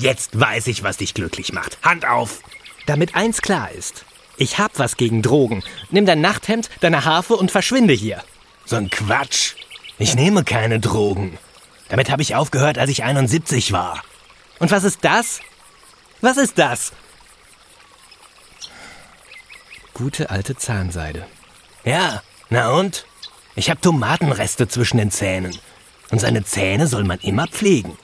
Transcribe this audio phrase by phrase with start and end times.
[0.00, 1.76] Jetzt weiß ich, was dich glücklich macht.
[1.82, 2.40] Hand auf!
[2.86, 4.06] Damit eins klar ist.
[4.38, 5.62] Ich hab was gegen Drogen.
[5.90, 8.24] Nimm dein Nachthemd, deine Harfe und verschwinde hier.
[8.64, 9.56] So ein Quatsch.
[9.98, 11.36] Ich nehme keine Drogen.
[11.90, 14.02] Damit habe ich aufgehört, als ich 71 war.
[14.58, 15.40] Und was ist das?
[16.22, 16.92] Was ist das?
[19.92, 21.26] Gute alte Zahnseide.
[21.84, 23.04] Ja, na und?
[23.54, 25.54] Ich habe Tomatenreste zwischen den Zähnen.
[26.10, 27.98] Und seine Zähne soll man immer pflegen.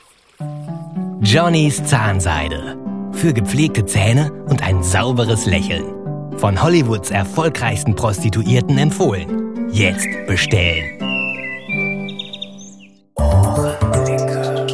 [1.22, 2.76] Johnnys Zahnseide.
[3.12, 5.84] Für gepflegte Zähne und ein sauberes Lächeln.
[6.36, 9.70] Von Hollywoods erfolgreichsten Prostituierten empfohlen.
[9.70, 10.84] Jetzt bestellen.
[13.16, 14.66] Ohrenblicke.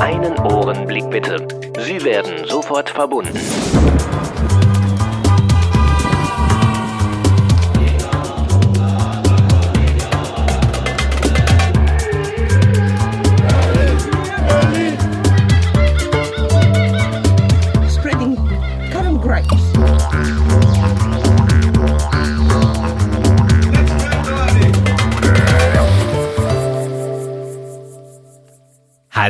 [0.00, 1.48] Einen Ohrenblick bitte.
[1.78, 3.38] Sie werden sofort verbunden.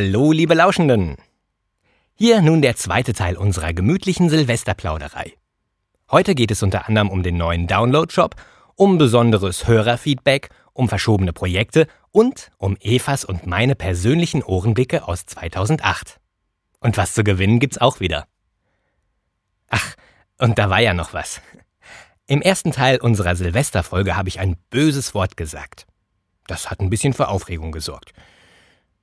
[0.05, 1.17] Hallo, liebe Lauschenden.
[2.15, 5.35] Hier nun der zweite Teil unserer gemütlichen Silvesterplauderei.
[6.11, 8.35] Heute geht es unter anderem um den neuen Download-Shop,
[8.75, 16.19] um besonderes Hörerfeedback, um verschobene Projekte und um Evas und meine persönlichen Ohrenblicke aus 2008.
[16.81, 18.27] Und was zu gewinnen gibt's auch wieder.
[19.69, 19.95] Ach,
[20.37, 21.41] und da war ja noch was.
[22.27, 25.87] Im ersten Teil unserer Silvesterfolge habe ich ein böses Wort gesagt.
[26.49, 28.13] Das hat ein bisschen für Aufregung gesorgt.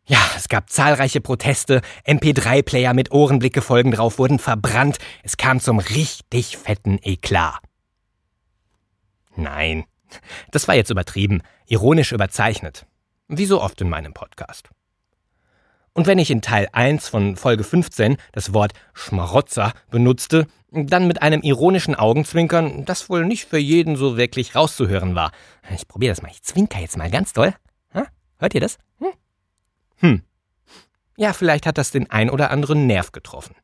[0.10, 6.58] Ja, es gab zahlreiche Proteste, MP3-Player mit Ohrenblicke-Folgen drauf wurden verbrannt, es kam zum richtig
[6.58, 7.60] fetten Eklat.
[9.36, 9.86] Nein,
[10.50, 12.88] das war jetzt übertrieben, ironisch überzeichnet.
[13.28, 14.70] Wie so oft in meinem Podcast.
[15.94, 21.22] Und wenn ich in Teil 1 von Folge 15 das Wort Schmarotzer benutzte, dann mit
[21.22, 25.32] einem ironischen Augenzwinkern, das wohl nicht für jeden so wirklich rauszuhören war.
[25.76, 27.54] Ich probiere das mal, ich zwinker jetzt mal ganz doll.
[28.40, 28.80] Hört ihr das?
[28.98, 29.12] Hm?
[30.00, 30.24] Hm.
[31.18, 33.56] Ja, vielleicht hat das den ein oder anderen Nerv getroffen.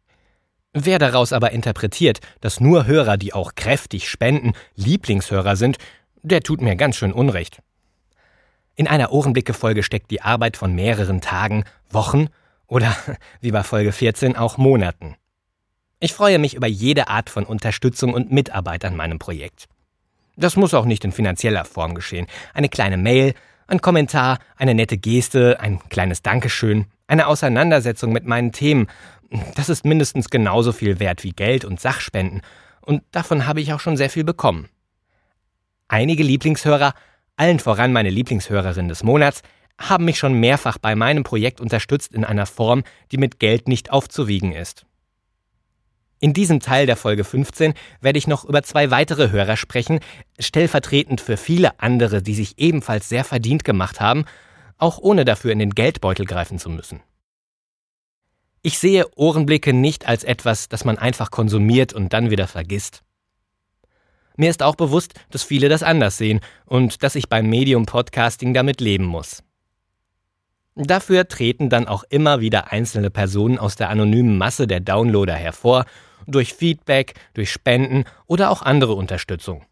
[0.73, 5.78] Wer daraus aber interpretiert, dass nur Hörer, die auch kräftig spenden, Lieblingshörer sind,
[6.22, 7.62] der tut mir ganz schön Unrecht.
[8.75, 12.28] In einer Ohrenblicke-Folge steckt die Arbeit von mehreren Tagen, Wochen
[12.67, 12.94] oder,
[13.40, 15.16] wie bei Folge 14, auch Monaten.
[16.02, 19.69] Ich freue mich über jede Art von Unterstützung und Mitarbeit an meinem Projekt.
[20.35, 22.28] Das muss auch nicht in finanzieller Form geschehen.
[22.53, 23.34] Eine kleine Mail,
[23.68, 28.88] ein Kommentar, eine nette Geste, ein kleines Dankeschön, eine Auseinandersetzung mit meinen Themen,
[29.56, 32.42] das ist mindestens genauso viel wert wie Geld und Sachspenden,
[32.81, 34.70] und davon habe ich auch schon sehr viel bekommen.
[35.88, 36.94] Einige Lieblingshörer
[37.38, 39.42] allen voran meine Lieblingshörerin des Monats,
[39.78, 43.92] haben mich schon mehrfach bei meinem Projekt unterstützt in einer Form, die mit Geld nicht
[43.92, 44.86] aufzuwiegen ist.
[46.25, 50.00] In diesem Teil der Folge 15 werde ich noch über zwei weitere Hörer sprechen,
[50.40, 54.25] stellvertretend für viele andere, die sich ebenfalls sehr verdient gemacht haben,
[54.80, 57.02] auch ohne dafür in den Geldbeutel greifen zu müssen.
[58.64, 63.03] Ich sehe Ohrenblicke nicht als etwas, das man einfach konsumiert und dann wieder vergisst.
[64.35, 68.56] Mir ist auch bewusst, dass viele das anders sehen und dass ich beim Medium Podcasting
[68.56, 69.44] damit leben muss.
[70.74, 75.85] Dafür treten dann auch immer wieder einzelne Personen aus der anonymen Masse der Downloader hervor,
[76.28, 79.63] durch Feedback, durch Spenden oder auch andere Unterstützung.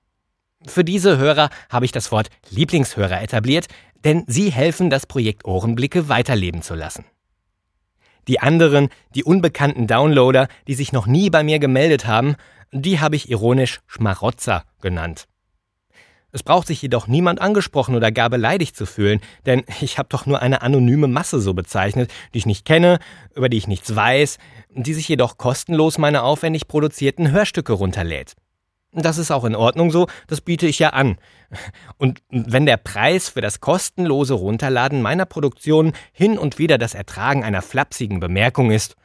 [0.65, 3.67] Für diese Hörer habe ich das Wort Lieblingshörer etabliert,
[4.03, 7.05] denn sie helfen, das Projekt Ohrenblicke weiterleben zu lassen.
[8.27, 12.35] Die anderen, die unbekannten Downloader, die sich noch nie bei mir gemeldet haben,
[12.71, 15.27] die habe ich ironisch Schmarotzer genannt.
[16.35, 20.25] Es braucht sich jedoch niemand angesprochen oder gar beleidigt zu fühlen, denn ich habe doch
[20.25, 22.97] nur eine anonyme Masse so bezeichnet, die ich nicht kenne,
[23.35, 24.39] über die ich nichts weiß,
[24.75, 28.33] die sich jedoch kostenlos meine aufwendig produzierten Hörstücke runterlädt.
[28.95, 31.17] Das ist auch in Ordnung so, das biete ich ja an.
[31.97, 37.43] Und wenn der Preis für das kostenlose Runterladen meiner Produktion hin und wieder das Ertragen
[37.43, 38.95] einer flapsigen Bemerkung ist,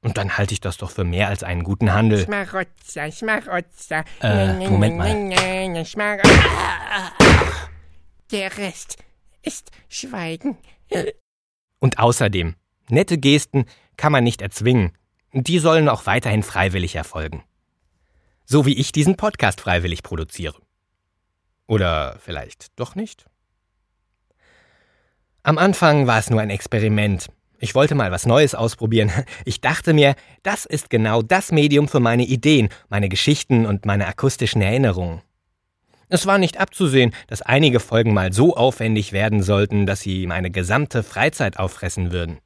[0.00, 2.24] und dann halte ich das doch für mehr als einen guten Handel.
[2.24, 4.04] Schmarotzer, Schmarotzer.
[4.20, 6.14] Äh, Moment mal.
[8.30, 8.98] Der Rest
[9.42, 10.56] ist Schweigen.
[11.80, 12.54] Und außerdem,
[12.90, 13.64] nette Gesten
[13.96, 14.92] kann man nicht erzwingen.
[15.32, 17.42] Die sollen auch weiterhin freiwillig erfolgen.
[18.44, 20.56] So wie ich diesen Podcast freiwillig produziere.
[21.66, 23.26] Oder vielleicht doch nicht?
[25.42, 27.28] Am Anfang war es nur ein Experiment.
[27.58, 29.10] Ich wollte mal was Neues ausprobieren.
[29.44, 34.06] Ich dachte mir, das ist genau das Medium für meine Ideen, meine Geschichten und meine
[34.06, 35.22] akustischen Erinnerungen.
[36.08, 40.50] Es war nicht abzusehen, dass einige Folgen mal so aufwendig werden sollten, dass sie meine
[40.50, 42.38] gesamte Freizeit auffressen würden.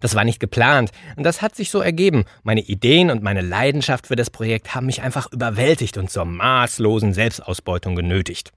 [0.00, 2.24] Das war nicht geplant und das hat sich so ergeben.
[2.42, 7.14] Meine Ideen und meine Leidenschaft für das Projekt haben mich einfach überwältigt und zur maßlosen
[7.14, 8.52] Selbstausbeutung genötigt.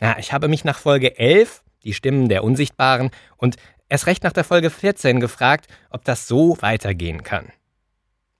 [0.00, 3.56] Ja, ich habe mich nach Folge 11, die Stimmen der Unsichtbaren, und
[3.88, 7.52] erst recht nach der Folge 14 gefragt, ob das so weitergehen kann.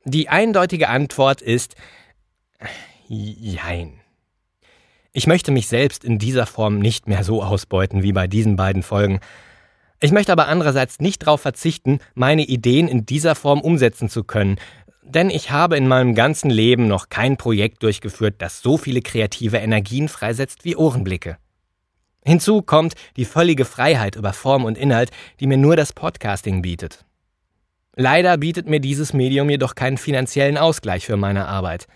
[0.05, 1.75] Die eindeutige Antwort ist
[3.08, 4.00] Jein.
[5.12, 8.82] Ich möchte mich selbst in dieser Form nicht mehr so ausbeuten wie bei diesen beiden
[8.82, 9.20] Folgen.
[10.01, 14.59] Ich möchte aber andererseits nicht darauf verzichten, meine Ideen in dieser Form umsetzen zu können,
[15.03, 19.59] denn ich habe in meinem ganzen Leben noch kein Projekt durchgeführt, das so viele kreative
[19.59, 21.39] Energien freisetzt wie Ohrenblicke.
[22.25, 27.05] Hinzu kommt die völlige Freiheit über Form und Inhalt, die mir nur das Podcasting bietet.
[27.95, 31.87] Leider bietet mir dieses Medium jedoch keinen finanziellen Ausgleich für meine Arbeit.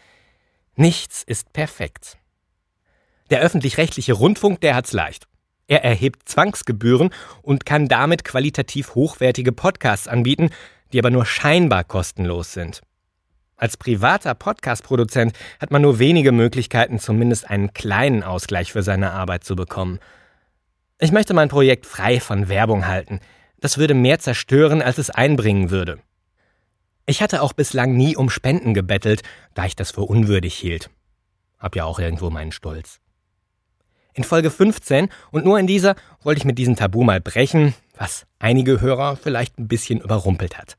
[0.77, 2.17] Nichts ist perfekt.
[3.31, 5.27] Der öffentlich-rechtliche Rundfunk, der hat's leicht.
[5.71, 7.11] Er erhebt Zwangsgebühren
[7.43, 10.51] und kann damit qualitativ hochwertige Podcasts anbieten,
[10.93, 12.81] die aber nur scheinbar kostenlos sind.
[13.57, 19.45] Als privater Podcast-Produzent hat man nur wenige Möglichkeiten, zumindest einen kleinen Ausgleich für seine Arbeit
[19.45, 20.01] zu bekommen.
[20.99, 23.21] Ich möchte mein Projekt frei von Werbung halten.
[23.61, 26.01] Das würde mehr zerstören, als es einbringen würde.
[27.07, 29.23] Ich hatte auch bislang nie um Spenden gebettelt,
[29.55, 30.91] da ich das für unwürdig hielt.
[31.61, 32.99] Hab ja auch irgendwo meinen Stolz.
[34.21, 38.27] In Folge 15 und nur in dieser wollte ich mit diesem Tabu mal brechen, was
[38.39, 40.77] einige Hörer vielleicht ein bisschen überrumpelt hat.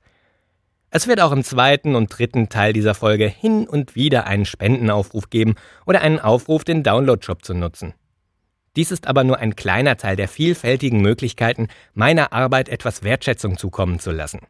[0.91, 5.31] Es wird auch im zweiten und dritten Teil dieser Folge hin und wieder einen Spendenaufruf
[5.31, 5.55] geben
[5.87, 7.95] oder einen Aufruf, den Download-Shop zu nutzen.
[8.75, 13.97] Dies ist aber nur ein kleiner Teil der vielfältigen Möglichkeiten, meiner Arbeit etwas Wertschätzung zukommen
[13.97, 14.41] zu lassen.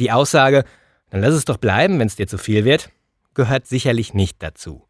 [0.00, 0.64] Die Aussage,
[1.10, 2.90] dann lass es doch bleiben, wenn es dir zu viel wird,
[3.34, 4.89] gehört sicherlich nicht dazu.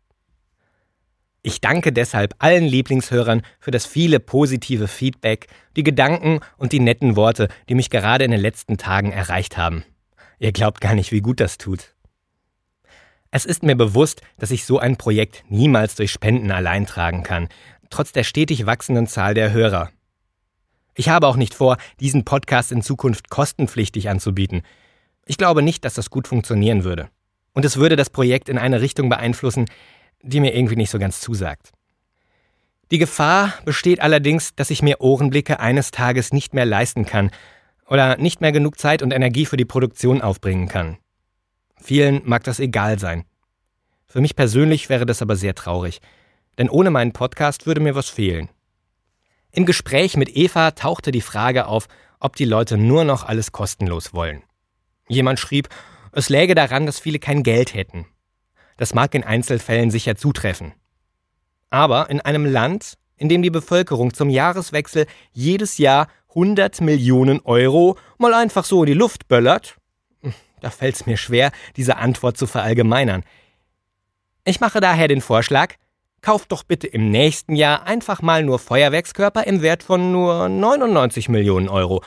[1.42, 5.46] Ich danke deshalb allen Lieblingshörern für das viele positive Feedback,
[5.76, 9.84] die Gedanken und die netten Worte, die mich gerade in den letzten Tagen erreicht haben.
[10.38, 11.94] Ihr glaubt gar nicht, wie gut das tut.
[13.30, 17.48] Es ist mir bewusst, dass ich so ein Projekt niemals durch Spenden allein tragen kann,
[17.88, 19.90] trotz der stetig wachsenden Zahl der Hörer.
[20.94, 24.62] Ich habe auch nicht vor, diesen Podcast in Zukunft kostenpflichtig anzubieten.
[25.24, 27.08] Ich glaube nicht, dass das gut funktionieren würde.
[27.52, 29.66] Und es würde das Projekt in eine Richtung beeinflussen,
[30.22, 31.70] die mir irgendwie nicht so ganz zusagt.
[32.90, 37.30] Die Gefahr besteht allerdings, dass ich mir Ohrenblicke eines Tages nicht mehr leisten kann
[37.86, 40.98] oder nicht mehr genug Zeit und Energie für die Produktion aufbringen kann.
[41.76, 43.24] Vielen mag das egal sein.
[44.06, 46.00] Für mich persönlich wäre das aber sehr traurig,
[46.58, 48.48] denn ohne meinen Podcast würde mir was fehlen.
[49.52, 51.88] Im Gespräch mit Eva tauchte die Frage auf,
[52.18, 54.42] ob die Leute nur noch alles kostenlos wollen.
[55.08, 55.68] Jemand schrieb,
[56.12, 58.06] es läge daran, dass viele kein Geld hätten.
[58.80, 60.72] Das mag in Einzelfällen sicher zutreffen.
[61.68, 67.98] Aber in einem Land, in dem die Bevölkerung zum Jahreswechsel jedes Jahr 100 Millionen Euro
[68.16, 69.76] mal einfach so in die Luft böllert,
[70.62, 73.22] da fällt es mir schwer, diese Antwort zu verallgemeinern.
[74.46, 75.74] Ich mache daher den Vorschlag,
[76.22, 81.28] kauft doch bitte im nächsten Jahr einfach mal nur Feuerwerkskörper im Wert von nur 99
[81.28, 82.02] Millionen Euro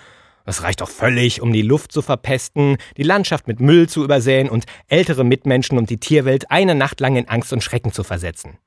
[0.45, 4.49] das reicht doch völlig, um die Luft zu verpesten, die Landschaft mit Müll zu übersäen
[4.49, 8.57] und ältere Mitmenschen und die Tierwelt eine Nacht lang in Angst und Schrecken zu versetzen.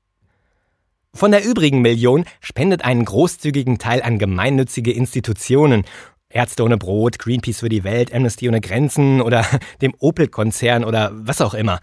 [1.15, 5.85] Von der übrigen Million spendet einen großzügigen Teil an gemeinnützige Institutionen,
[6.29, 9.47] Ärzte ohne Brot, Greenpeace für die Welt, Amnesty ohne Grenzen oder
[9.81, 11.81] dem Opel-Konzern oder was auch immer.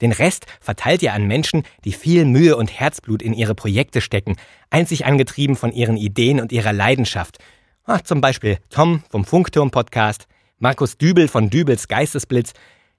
[0.00, 4.36] Den Rest verteilt ihr an Menschen, die viel Mühe und Herzblut in ihre Projekte stecken,
[4.70, 7.38] einzig angetrieben von ihren Ideen und ihrer Leidenschaft,
[7.92, 10.28] Ach, zum Beispiel Tom vom Funkturm-Podcast,
[10.60, 12.52] Markus Dübel von Dübels Geistesblitz,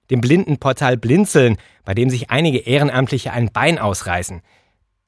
[0.09, 1.55] dem Blindenportal Blinzeln,
[1.85, 4.41] bei dem sich einige Ehrenamtliche ein Bein ausreißen.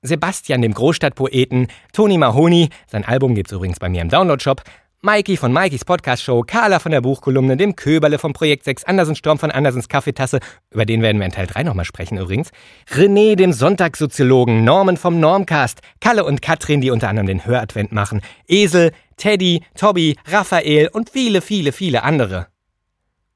[0.02, 4.64] Sebastian, dem Großstadtpoeten, Toni Mahoni, sein Album gibt's übrigens bei mir im Downloadshop,
[5.02, 9.18] Mikey von Mikeys Podcast Show, Carla von der Buchkolumne, dem Köberle vom Projekt 6, Andersen
[9.18, 10.40] Sturm von Andersens Kaffeetasse,
[10.72, 12.52] über den werden wir in Teil 3 nochmal sprechen übrigens,
[12.90, 18.22] René, dem Sonntagssoziologen, Norman vom Normcast, Kalle und Katrin, die unter anderem den Höradvent machen,
[18.48, 22.48] Esel, Teddy, Tobi, Raphael und viele, viele, viele andere.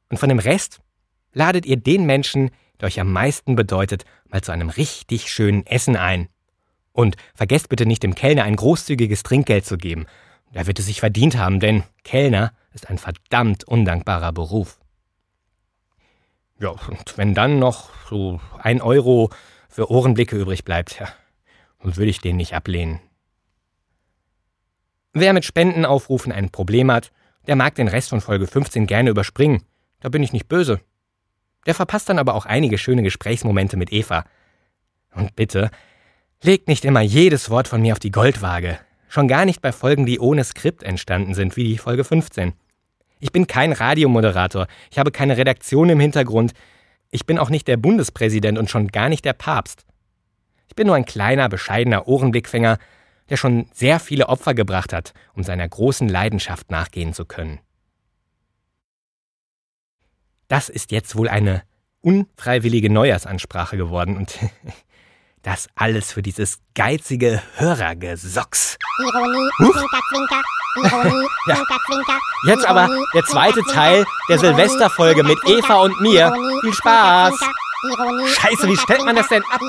[0.10, 0.80] Und von dem Rest
[1.34, 5.96] ladet ihr den Menschen, der euch am meisten bedeutet, mal zu einem richtig schönen Essen
[5.96, 6.30] ein.
[6.92, 10.06] Und vergesst bitte nicht dem Kellner ein großzügiges Trinkgeld zu geben–
[10.54, 14.80] er wird es sich verdient haben, denn Kellner ist ein verdammt undankbarer Beruf.
[16.60, 19.30] Ja, und wenn dann noch so ein Euro
[19.70, 21.08] für Ohrenblicke übrig bleibt, ja,
[21.82, 23.00] würde ich den nicht ablehnen.
[25.14, 27.12] Wer mit Spendenaufrufen ein Problem hat,
[27.48, 29.64] der mag den Rest von Folge 15 gerne überspringen.
[30.00, 30.80] Da bin ich nicht böse.
[31.66, 34.26] Der verpasst dann aber auch einige schöne Gesprächsmomente mit Eva.
[35.14, 35.72] Und bitte,
[36.42, 38.80] legt nicht immer jedes Wort von mir auf die Goldwaage.
[39.10, 42.54] Schon gar nicht bei Folgen, die ohne Skript entstanden sind, wie die Folge 15.
[43.20, 44.68] Ich bin kein Radiomoderator.
[44.92, 46.54] Ich habe keine Redaktion im Hintergrund.
[47.10, 49.86] Ich bin auch nicht der Bundespräsident und schon gar nicht der Papst.
[50.68, 52.78] Ich bin nur ein kleiner, bescheidener Ohrenblickfänger,
[53.30, 57.60] der schon sehr viele Opfer gebracht hat, um seiner großen Leidenschaft nachgehen zu können.
[60.48, 61.64] Das ist jetzt wohl eine
[62.02, 64.38] unfreiwillige Neujahrsansprache geworden und
[65.42, 68.78] das alles für dieses geizige Hörergesocks.
[69.00, 70.42] Ironie, Zwinker, Zwinker,
[70.84, 71.56] Ironie, Ja.
[71.56, 72.20] Zwinker, Zwinker.
[72.48, 76.28] Jetzt aber der zweite Zwinker, Teil der Silvesterfolge mit Eva und mir.
[76.28, 77.40] Ironie, Viel Spaß.
[78.36, 79.62] Scheiße, wie stellt man das denn ab?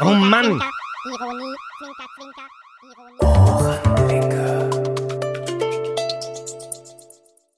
[0.00, 0.62] Oh Mann.
[1.06, 2.46] Ironie, Zwinker, Zwinker,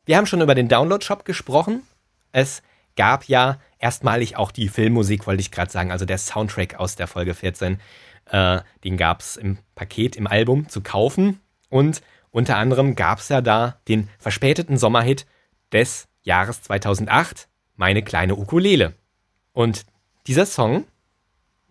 [0.06, 1.82] Wir haben schon über den Download-Shop gesprochen.
[2.30, 2.62] Es
[2.96, 7.08] gab ja erstmalig auch die Filmmusik, wollte ich gerade sagen, also der Soundtrack aus der
[7.08, 7.80] Folge 14.
[8.26, 11.40] Äh, den gab es im Paket, im Album zu kaufen.
[11.68, 15.26] Und unter anderem gab es ja da den verspäteten Sommerhit
[15.72, 18.94] des Jahres 2008, Meine kleine Ukulele.
[19.52, 19.86] Und
[20.28, 20.84] dieser Song,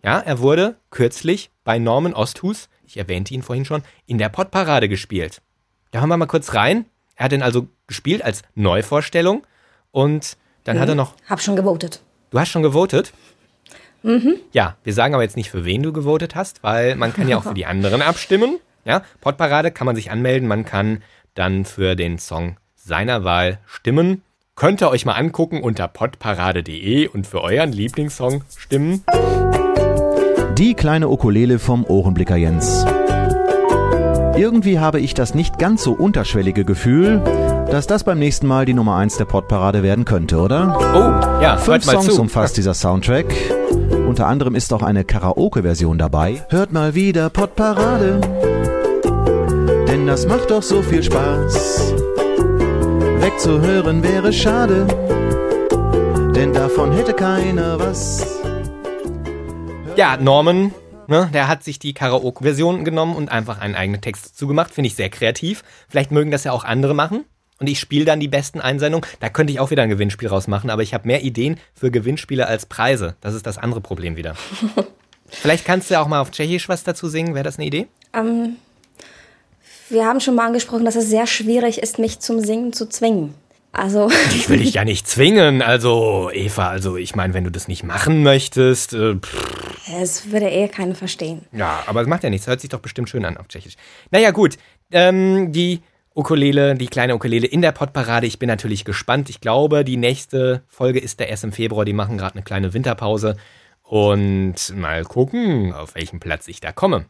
[0.02, 4.88] ja, er wurde kürzlich bei Norman Osthus, ich erwähnte ihn vorhin schon, in der Podparade
[4.88, 5.42] gespielt.
[5.90, 6.86] Da hören wir mal kurz rein.
[7.14, 9.46] Er hat den also gespielt als Neuvorstellung
[9.90, 11.14] und dann hat er noch.
[11.28, 12.02] Hab schon gewotet.
[12.30, 13.12] Du hast schon gewotet?
[14.02, 14.36] Mhm.
[14.52, 17.38] Ja, wir sagen aber jetzt nicht, für wen du gewotet hast, weil man kann ja
[17.38, 18.58] auch für die anderen abstimmen.
[18.84, 21.02] Ja, Podparade kann man sich anmelden, man kann
[21.34, 24.22] dann für den Song seiner Wahl stimmen.
[24.54, 29.04] Könnt ihr euch mal angucken unter podparade.de und für euren Lieblingssong stimmen.
[30.58, 32.86] Die kleine Ukulele vom Ohrenblicker Jens.
[34.36, 37.20] Irgendwie habe ich das nicht ganz so unterschwellige Gefühl,
[37.70, 40.74] dass das beim nächsten Mal die Nummer 1 der Podparade werden könnte, oder?
[40.78, 42.20] Oh, ja, Fünf Songs zu.
[42.20, 43.26] umfasst dieser Soundtrack.
[44.08, 46.42] Unter anderem ist auch eine Karaoke-Version dabei.
[46.48, 48.20] Hört mal wieder Podparade,
[49.88, 51.92] denn das macht doch so viel Spaß.
[53.20, 54.86] Wegzuhören wäre schade,
[56.34, 58.24] denn davon hätte keiner was.
[59.96, 60.74] Ja, Norman,
[61.06, 64.74] ne, der hat sich die Karaoke-Version genommen und einfach einen eigenen Text dazu gemacht.
[64.74, 65.64] Finde ich sehr kreativ.
[65.88, 67.24] Vielleicht mögen das ja auch andere machen.
[67.58, 69.08] Und ich spiele dann die besten Einsendungen.
[69.20, 72.46] Da könnte ich auch wieder ein Gewinnspiel rausmachen, aber ich habe mehr Ideen für Gewinnspiele
[72.46, 73.16] als Preise.
[73.22, 74.34] Das ist das andere Problem wieder.
[75.28, 77.34] Vielleicht kannst du ja auch mal auf Tschechisch was dazu singen.
[77.34, 77.86] Wäre das eine Idee?
[78.12, 78.56] Ähm,
[79.88, 83.32] wir haben schon mal angesprochen, dass es sehr schwierig ist, mich zum Singen zu zwingen.
[83.72, 85.62] Also, Ich will dich ja nicht zwingen.
[85.62, 90.48] Also, Eva, also ich meine, wenn du das nicht machen möchtest, äh, pff, es würde
[90.50, 91.46] eh keiner verstehen.
[91.52, 92.46] Ja, aber es macht ja nichts.
[92.46, 93.76] Hört sich doch bestimmt schön an auf Tschechisch.
[94.10, 94.56] Naja, gut.
[94.90, 95.82] Ähm, die
[96.14, 98.26] Ukulele, die kleine Ukulele in der Podparade.
[98.26, 99.28] Ich bin natürlich gespannt.
[99.28, 101.84] Ich glaube, die nächste Folge ist der erst im Februar.
[101.84, 103.36] Die machen gerade eine kleine Winterpause.
[103.82, 107.06] Und mal gucken, auf welchen Platz ich da komme.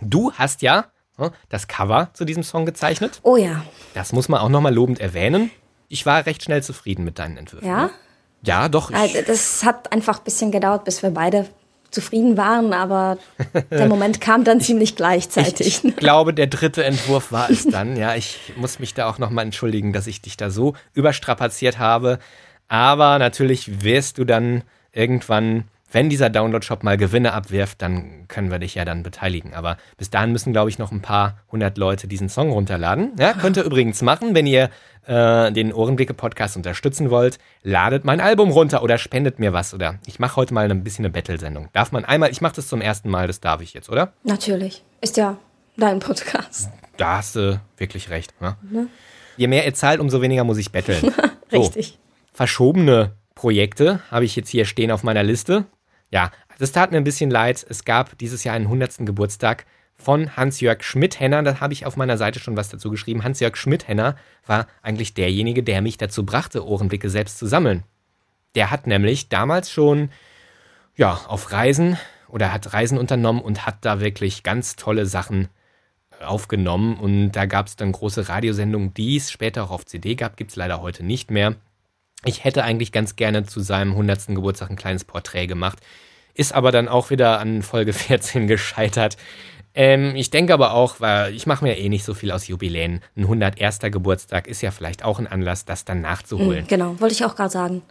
[0.00, 0.86] Du hast ja
[1.16, 3.20] hm, das Cover zu diesem Song gezeichnet.
[3.22, 5.50] Oh ja, Das muss man auch nochmal lobend erwähnen.
[5.88, 7.68] Ich war recht schnell zufrieden mit deinen Entwürfen.
[7.68, 7.84] ja.
[7.86, 7.90] ne?
[8.42, 8.92] Ja, doch.
[8.92, 11.48] Also, das hat einfach ein bisschen gedauert, bis wir beide
[11.90, 13.18] zufrieden waren, aber
[13.70, 15.84] der Moment kam dann ziemlich gleichzeitig.
[15.84, 17.96] Ich glaube, der dritte Entwurf war es dann.
[17.96, 22.18] Ja, ich muss mich da auch nochmal entschuldigen, dass ich dich da so überstrapaziert habe.
[22.68, 28.58] Aber natürlich wirst du dann irgendwann, wenn dieser Download-Shop mal Gewinne abwirft, dann können wir
[28.58, 29.54] dich ja dann beteiligen.
[29.54, 33.12] Aber bis dahin müssen, glaube ich, noch ein paar hundert Leute diesen Song runterladen.
[33.18, 34.70] Ja, könnt ihr übrigens machen, wenn ihr
[35.06, 37.38] äh, den Ohrenblicke-Podcast unterstützen wollt.
[37.62, 39.72] Ladet mein Album runter oder spendet mir was.
[39.72, 41.68] Oder ich mache heute mal ein bisschen eine Battle-Sendung.
[41.72, 44.12] Darf man einmal, ich mache das zum ersten Mal, das darf ich jetzt, oder?
[44.24, 44.84] Natürlich.
[45.00, 45.38] Ist ja
[45.78, 46.68] dein Podcast.
[46.98, 48.34] Da hast du wirklich recht.
[48.42, 48.56] Ne?
[49.38, 51.14] Je mehr ihr zahlt, umso weniger muss ich betteln.
[51.50, 51.98] Richtig.
[52.34, 55.64] Verschobene Projekte habe ich jetzt hier stehen auf meiner Liste.
[56.10, 57.64] Ja, das tat mir ein bisschen leid.
[57.68, 59.06] Es gab dieses Jahr einen 100.
[59.06, 61.42] Geburtstag von Hans-Jörg Schmidt-Henner.
[61.42, 63.24] Da habe ich auf meiner Seite schon was dazu geschrieben.
[63.24, 67.82] Hans-Jörg Schmidt-Henner war eigentlich derjenige, der mich dazu brachte, Ohrenblicke selbst zu sammeln.
[68.54, 70.10] Der hat nämlich damals schon
[70.96, 71.98] ja, auf Reisen
[72.28, 75.48] oder hat Reisen unternommen und hat da wirklich ganz tolle Sachen
[76.20, 80.36] aufgenommen und da gab es dann große Radiosendungen, die es später auch auf CD gab,
[80.36, 81.54] gibt es leider heute nicht mehr.
[82.24, 84.28] Ich hätte eigentlich ganz gerne zu seinem 100.
[84.28, 85.78] Geburtstag ein kleines Porträt gemacht,
[86.34, 89.16] ist aber dann auch wieder an Folge 14 gescheitert.
[89.74, 93.00] Ähm, ich denke aber auch, weil ich mache mir eh nicht so viel aus Jubiläen.
[93.16, 93.78] Ein 101.
[93.80, 96.66] Geburtstag ist ja vielleicht auch ein Anlass, das dann nachzuholen.
[96.66, 97.82] Genau, wollte ich auch gerade sagen.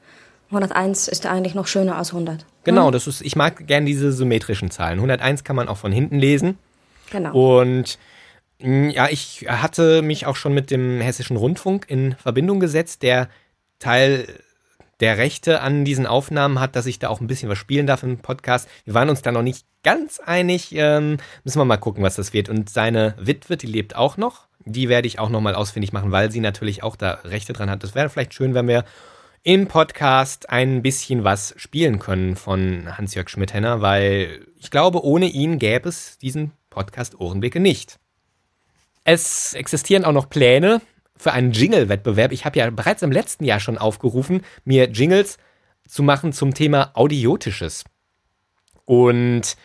[0.50, 2.46] 101 ist ja eigentlich noch schöner als 100.
[2.64, 4.98] Genau, das ist, ich mag gern diese symmetrischen Zahlen.
[5.00, 6.58] 101 kann man auch von hinten lesen.
[7.12, 7.60] Genau.
[7.60, 7.98] Und
[8.60, 13.30] mh, ja, ich hatte mich auch schon mit dem Hessischen Rundfunk in Verbindung gesetzt, der
[13.80, 14.28] Teil
[15.00, 18.04] der Rechte an diesen Aufnahmen hat, dass ich da auch ein bisschen was spielen darf
[18.04, 18.68] im Podcast.
[18.86, 20.74] Wir waren uns da noch nicht ganz einig.
[20.74, 22.50] Ähm, müssen wir mal gucken, was das wird.
[22.50, 24.48] Und seine Witwe, die lebt auch noch.
[24.66, 27.84] Die werde ich auch nochmal ausfindig machen, weil sie natürlich auch da Rechte dran hat.
[27.84, 28.86] Das wäre vielleicht schön, wenn wir
[29.44, 35.58] im Podcast ein bisschen was spielen können von Hans-Jörg Schmidt-Henner, weil ich glaube, ohne ihn
[35.58, 37.98] gäbe es diesen Podcast Ohrenblicke nicht.
[39.06, 40.82] Es existieren auch noch Pläne
[41.20, 42.32] für einen Jingle-Wettbewerb.
[42.32, 45.38] Ich habe ja bereits im letzten Jahr schon aufgerufen, mir Jingles
[45.88, 47.84] zu machen zum Thema Audiotisches.
[48.86, 49.58] Und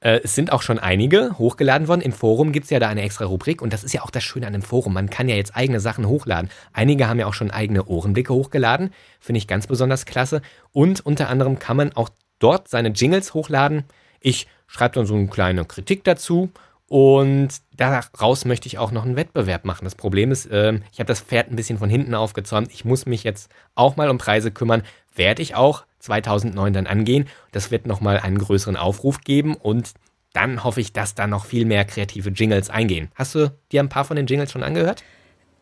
[0.00, 2.00] äh, es sind auch schon einige hochgeladen worden.
[2.00, 4.22] Im Forum gibt es ja da eine extra Rubrik und das ist ja auch das
[4.22, 4.92] Schöne an dem Forum.
[4.92, 6.50] Man kann ja jetzt eigene Sachen hochladen.
[6.72, 8.92] Einige haben ja auch schon eigene Ohrenblicke hochgeladen.
[9.20, 10.42] Finde ich ganz besonders klasse.
[10.72, 13.84] Und unter anderem kann man auch dort seine Jingles hochladen.
[14.20, 16.50] Ich schreibe dann so eine kleine Kritik dazu
[16.88, 19.84] und daraus möchte ich auch noch einen Wettbewerb machen.
[19.84, 22.72] Das Problem ist, äh, ich habe das Pferd ein bisschen von hinten aufgezäumt.
[22.72, 24.82] Ich muss mich jetzt auch mal um Preise kümmern.
[25.14, 27.28] Werde ich auch 2009 dann angehen.
[27.52, 29.92] Das wird nochmal einen größeren Aufruf geben und
[30.32, 33.10] dann hoffe ich, dass da noch viel mehr kreative Jingles eingehen.
[33.14, 35.02] Hast du dir ein paar von den Jingles schon angehört?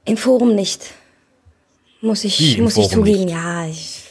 [0.05, 0.93] Im Forum nicht.
[2.01, 3.31] Muss ich, muss ich zugeben, nicht?
[3.33, 3.67] ja.
[3.67, 4.06] Ich,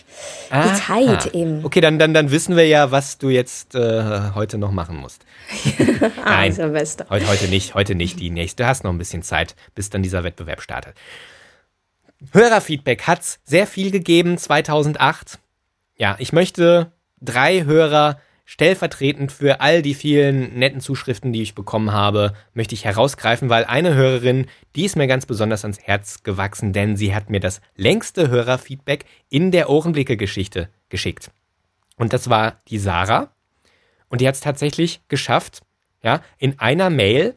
[0.49, 1.37] Ah, die Zeit ah.
[1.37, 1.65] eben.
[1.65, 5.25] Okay, dann, dann, dann wissen wir ja, was du jetzt äh, heute noch machen musst.
[6.25, 7.07] Nein, Silvester.
[7.09, 8.63] heute, heute nicht, heute nicht die nächste.
[8.63, 10.95] Du hast noch ein bisschen Zeit, bis dann dieser Wettbewerb startet.
[12.31, 15.39] Hörerfeedback hat's sehr viel gegeben 2008.
[15.97, 16.91] Ja, ich möchte
[17.21, 22.85] drei Hörer stellvertretend für all die vielen netten Zuschriften, die ich bekommen habe, möchte ich
[22.85, 27.29] herausgreifen, weil eine Hörerin, die ist mir ganz besonders ans Herz gewachsen, denn sie hat
[27.29, 31.31] mir das längste Hörerfeedback in der Ohrenblicke-Geschichte geschickt.
[31.97, 33.31] Und das war die Sarah.
[34.09, 35.61] Und die hat es tatsächlich geschafft,
[36.03, 37.35] ja, in einer Mail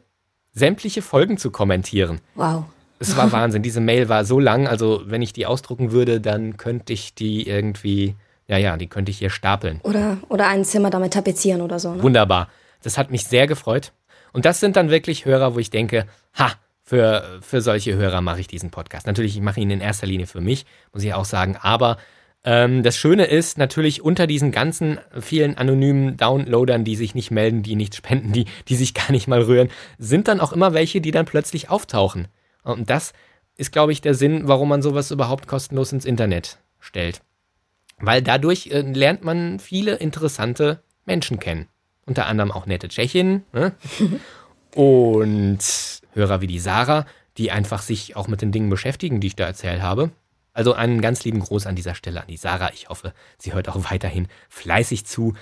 [0.53, 2.21] sämtliche Folgen zu kommentieren.
[2.35, 2.65] Wow.
[2.99, 3.63] Es war Wahnsinn.
[3.63, 7.47] Diese Mail war so lang, also wenn ich die ausdrucken würde, dann könnte ich die
[7.47, 8.15] irgendwie,
[8.49, 9.79] ja, ja, die könnte ich hier stapeln.
[9.83, 11.93] Oder, oder ein Zimmer damit tapezieren oder so.
[11.93, 12.01] Ne?
[12.01, 12.49] Wunderbar.
[12.81, 13.93] Das hat mich sehr gefreut.
[14.33, 18.39] Und das sind dann wirklich Hörer, wo ich denke, ha, für, für solche Hörer mache
[18.39, 19.05] ich diesen Podcast.
[19.05, 21.57] Natürlich, ich mache ihn in erster Linie für mich, muss ich auch sagen.
[21.61, 21.97] Aber
[22.43, 27.61] ähm, das Schöne ist natürlich unter diesen ganzen vielen anonymen Downloadern, die sich nicht melden,
[27.61, 29.69] die nichts spenden, die, die sich gar nicht mal rühren,
[29.99, 32.27] sind dann auch immer welche, die dann plötzlich auftauchen.
[32.63, 33.13] Und das
[33.57, 37.21] ist, glaube ich, der Sinn, warum man sowas überhaupt kostenlos ins Internet stellt.
[38.01, 41.67] Weil dadurch äh, lernt man viele interessante Menschen kennen.
[42.05, 43.73] Unter anderem auch nette Tschechinnen ne?
[44.75, 45.59] und
[46.13, 47.05] Hörer wie die Sarah,
[47.37, 50.11] die einfach sich auch mit den Dingen beschäftigen, die ich da erzählt habe.
[50.53, 52.71] Also einen ganz lieben Gruß an dieser Stelle an die Sarah.
[52.73, 55.35] Ich hoffe, sie hört auch weiterhin fleißig zu.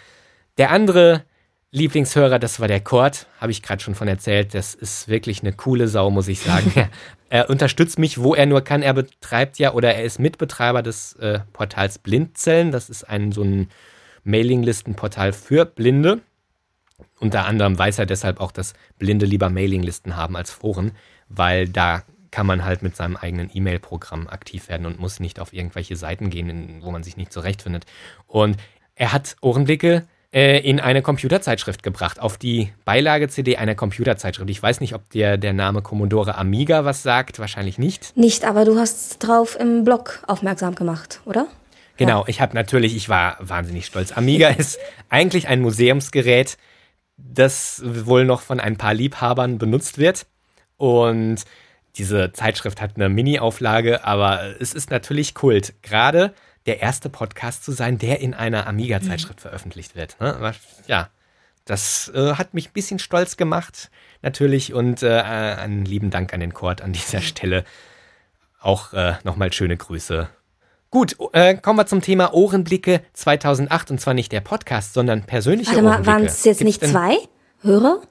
[0.57, 1.23] Der andere
[1.71, 4.53] Lieblingshörer, das war der Kurt, habe ich gerade schon von erzählt.
[4.53, 6.71] Das ist wirklich eine coole Sau, muss ich sagen.
[6.75, 6.89] er,
[7.29, 8.81] er unterstützt mich, wo er nur kann.
[8.81, 12.71] Er betreibt ja oder er ist Mitbetreiber des äh, Portals Blindzellen.
[12.71, 13.69] Das ist ein so ein
[14.23, 16.21] Mailinglistenportal für Blinde.
[17.19, 20.91] Unter anderem weiß er deshalb auch, dass Blinde lieber Mailinglisten haben als Foren,
[21.27, 25.53] weil da kann man halt mit seinem eigenen E-Mail-Programm aktiv werden und muss nicht auf
[25.53, 27.85] irgendwelche Seiten gehen, wo man sich nicht zurechtfindet.
[28.25, 28.57] Und
[28.95, 34.49] er hat Ohrenblicke äh, in eine Computerzeitschrift gebracht, auf die Beilage-CD einer Computerzeitschrift.
[34.49, 38.15] Ich weiß nicht, ob dir der Name Commodore Amiga was sagt, wahrscheinlich nicht.
[38.17, 41.47] Nicht, aber du hast drauf im Blog aufmerksam gemacht, oder?
[41.97, 44.11] Genau, ich habe natürlich, ich war wahnsinnig stolz.
[44.11, 46.57] Amiga ist eigentlich ein Museumsgerät,
[47.17, 50.27] das wohl noch von ein paar Liebhabern benutzt wird.
[50.77, 51.43] Und
[51.95, 55.73] diese Zeitschrift hat eine Mini-Auflage, aber es ist natürlich Kult.
[55.81, 56.33] Gerade
[56.67, 60.19] der erste Podcast zu sein, der in einer Amiga-Zeitschrift veröffentlicht wird.
[60.19, 60.35] Ne?
[60.35, 60.53] Aber
[60.87, 61.09] Ja,
[61.65, 63.89] das äh, hat mich ein bisschen stolz gemacht,
[64.21, 64.73] natürlich.
[64.73, 67.63] Und äh, einen lieben Dank an den Kord an dieser Stelle.
[68.61, 70.29] Auch äh, nochmal schöne Grüße
[70.89, 75.71] Gut, äh, kommen wir zum Thema Ohrenblicke 2008 und zwar nicht der Podcast, sondern persönliche
[75.71, 76.15] Warte mal, Ohrenblicke.
[76.15, 77.17] waren es jetzt Gibt's nicht zwei
[77.61, 78.01] Hörer?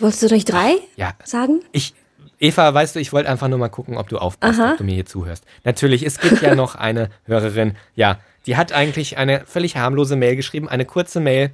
[0.00, 1.60] Wolltest du nicht drei Ja, sagen?
[1.70, 1.94] ich,
[2.40, 4.94] Eva, weißt du, ich wollte einfach nur mal gucken, ob du aufpasst, ob du mir
[4.94, 5.44] hier zuhörst.
[5.64, 10.36] Natürlich, es gibt ja noch eine Hörerin, ja, die hat eigentlich eine völlig harmlose Mail
[10.36, 11.50] geschrieben, eine kurze Mail,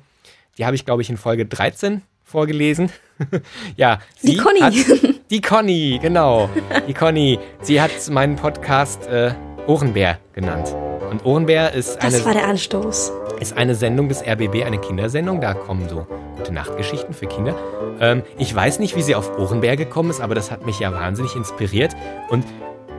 [0.58, 2.90] die habe ich, glaube ich, in Folge 13 vorgelesen.
[3.76, 4.60] ja, Die Conny.
[4.60, 4.74] Hat,
[5.30, 6.48] die Conny, genau.
[6.86, 7.38] Die Conny.
[7.60, 9.32] Sie hat meinen Podcast äh,
[9.66, 10.74] Ohrenbär genannt.
[11.14, 13.12] Und Ohrenbär ist eine Das war der Anstoß.
[13.38, 15.40] ist eine Sendung des RBB, eine Kindersendung.
[15.40, 17.54] Da kommen so gute Nachtgeschichten für Kinder.
[18.00, 20.92] Ähm, ich weiß nicht, wie sie auf Ohrenbär gekommen ist, aber das hat mich ja
[20.92, 21.92] wahnsinnig inspiriert.
[22.30, 22.44] Und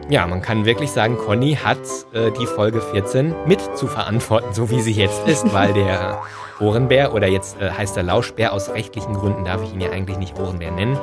[0.08, 1.80] ja, man kann wirklich sagen, Conny hat
[2.13, 6.21] äh, die Folge 14 mit zu verantworten, so wie sie jetzt ist, weil der
[6.62, 10.17] Ohrenbär oder jetzt äh, heißt er Lauschbär aus rechtlichen Gründen, darf ich ihn ja eigentlich
[10.19, 10.97] nicht Ohrenbär nennen,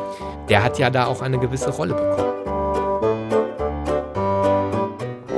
[0.48, 2.51] der hat ja da auch eine gewisse Rolle bekommen.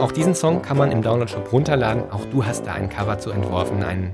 [0.05, 2.03] Auch diesen Song kann man im Download-Shop runterladen.
[2.11, 4.13] Auch du hast da ein Cover zu entworfen, einen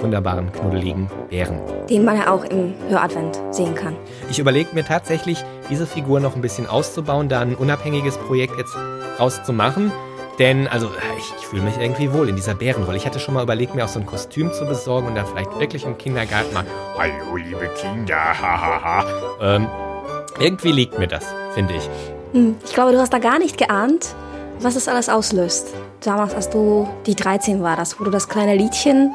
[0.00, 1.60] wunderbaren, knuddeligen Bären.
[1.88, 3.94] Den man ja auch im Höradvent sehen kann.
[4.28, 8.76] Ich überlege mir tatsächlich, diese Figur noch ein bisschen auszubauen, da ein unabhängiges Projekt jetzt
[9.20, 9.92] rauszumachen.
[10.40, 12.96] Denn, also, ich, ich fühle mich irgendwie wohl in dieser Bärenrolle.
[12.96, 15.56] Ich hatte schon mal überlegt, mir auch so ein Kostüm zu besorgen und dann vielleicht
[15.60, 16.64] wirklich im Kindergarten mal,
[16.98, 19.04] hallo liebe Kinder, hahaha.
[19.40, 19.68] ähm,
[20.40, 21.88] irgendwie liegt mir das, finde ich.
[22.32, 24.16] Hm, Ich glaube, du hast da gar nicht geahnt,
[24.62, 25.68] was es alles auslöst.
[26.00, 29.12] Damals, als du die 13 warst, wo du das kleine Liedchen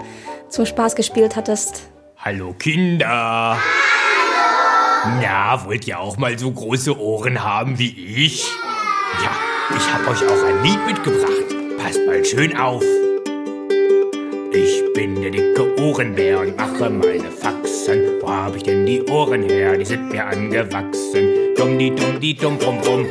[0.49, 1.84] zum Spaß gespielt hattest.
[2.17, 3.58] Hallo Kinder.
[3.58, 5.19] Hallo.
[5.21, 8.47] Na, wollt ihr auch mal so große Ohren haben wie ich?
[9.23, 9.31] Ja,
[9.75, 11.77] ich hab euch auch ein Lied mitgebracht.
[11.77, 12.84] Passt mal schön auf.
[14.51, 18.21] Ich bin der dicke Ohrenbär und mache meine Faxen.
[18.21, 19.77] Wo hab ich denn die Ohren her?
[19.77, 21.53] Die sind mir angewachsen.
[21.55, 23.05] Dumm die dumm die dumm drum drum.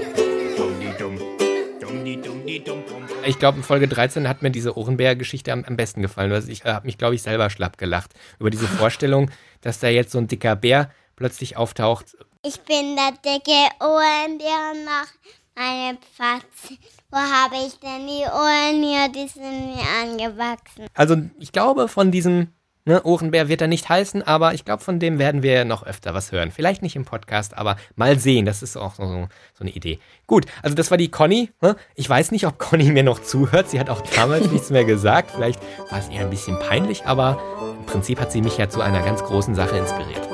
[3.26, 6.32] Ich glaube, in Folge 13 hat mir diese Ohrenbär-Geschichte am, am besten gefallen.
[6.32, 9.88] Also ich äh, habe mich, glaube ich, selber schlapp gelacht über diese Vorstellung, dass da
[9.88, 12.16] jetzt so ein dicker Bär plötzlich auftaucht.
[12.44, 15.08] Ich bin der dicke Ohrenbär und mach
[15.54, 16.76] meine Pfatze.
[17.10, 19.08] Wo habe ich denn die Ohren hier?
[19.08, 20.86] Die sind mir angewachsen.
[20.94, 22.48] Also ich glaube, von diesem
[22.84, 26.14] ne, Ohrenbär wird er nicht heißen, aber ich glaube, von dem werden wir noch öfter
[26.14, 26.50] was hören.
[26.50, 28.46] Vielleicht nicht im Podcast, aber mal sehen.
[28.46, 29.98] Das ist auch so, so eine Idee.
[30.26, 31.50] Gut, also das war die Conny.
[31.60, 31.76] Ne?
[31.94, 33.70] Ich weiß nicht, ob Conny mir noch zuhört.
[33.70, 35.30] Sie hat auch damals nichts mehr gesagt.
[35.32, 37.40] Vielleicht war es ihr ein bisschen peinlich, aber
[37.78, 40.28] im Prinzip hat sie mich ja zu einer ganz großen Sache inspiriert.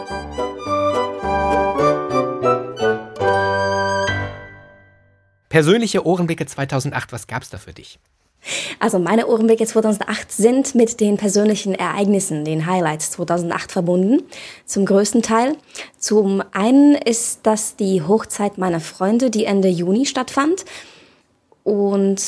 [5.49, 7.99] Persönliche Ohrenblicke 2008, was gab's da für dich?
[8.79, 14.23] Also meine Ohrenblicke 2008 sind mit den persönlichen Ereignissen, den Highlights 2008 verbunden,
[14.65, 15.57] zum größten Teil.
[15.99, 20.65] Zum einen ist das die Hochzeit meiner Freunde, die Ende Juni stattfand.
[21.65, 22.23] Und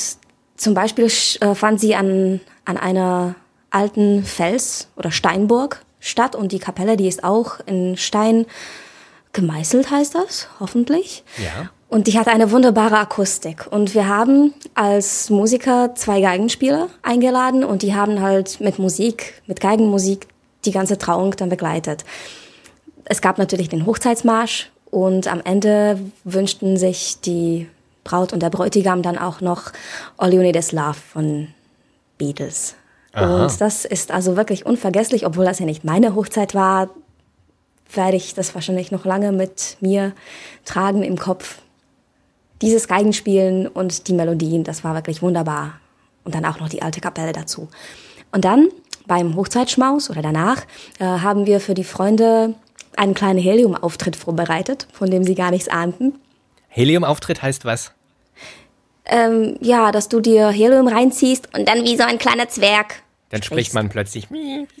[0.55, 3.35] zum Beispiel äh, fand sie an, an einer
[3.71, 8.45] alten Fels- oder Steinburg statt und die Kapelle, die ist auch in Stein
[9.31, 11.23] gemeißelt, heißt das, hoffentlich.
[11.37, 11.71] Ja.
[11.93, 13.67] Und die hatte eine wunderbare Akustik.
[13.69, 19.61] Und wir haben als Musiker zwei Geigenspieler eingeladen und die haben halt mit Musik, mit
[19.61, 20.27] Geigenmusik
[20.65, 22.03] die ganze Trauung dann begleitet.
[23.05, 27.69] Es gab natürlich den Hochzeitsmarsch und am Ende wünschten sich die
[28.03, 29.71] Braut und der Bräutigam dann auch noch
[30.17, 31.49] All You Need Is Love von
[32.17, 32.73] Beatles.
[33.11, 33.43] Aha.
[33.43, 36.89] Und das ist also wirklich unvergesslich, obwohl das ja nicht meine Hochzeit war,
[37.93, 40.13] werde ich das wahrscheinlich noch lange mit mir
[40.65, 41.59] tragen im Kopf.
[42.63, 45.79] Dieses Geigenspielen und die Melodien, das war wirklich wunderbar.
[46.23, 47.67] Und dann auch noch die alte Kapelle dazu.
[48.31, 48.69] Und dann
[49.05, 50.61] beim Hochzeitsschmaus oder danach
[50.99, 52.53] äh, haben wir für die Freunde
[52.95, 56.13] einen kleinen Helium-Auftritt vorbereitet, von dem sie gar nichts ahnten.
[56.69, 57.91] Helium-Auftritt heißt was?
[59.05, 63.03] Ähm, ja, dass du dir Helium reinziehst und dann wie so ein kleiner Zwerg.
[63.29, 64.29] Dann spricht man plötzlich.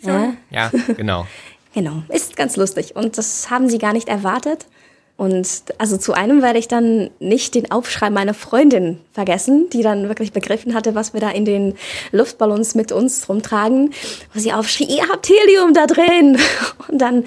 [0.01, 0.35] Ja?
[0.49, 1.27] Ja, genau.
[1.75, 2.95] Genau, ist ganz lustig.
[2.95, 4.67] Und das haben sie gar nicht erwartet.
[5.15, 5.47] Und
[5.77, 10.33] also zu einem werde ich dann nicht den Aufschrei meiner Freundin vergessen, die dann wirklich
[10.33, 11.75] begriffen hatte, was wir da in den
[12.11, 13.93] Luftballons mit uns rumtragen,
[14.33, 16.37] wo sie aufschrie, ihr habt Helium da drin.
[16.87, 17.25] Und dann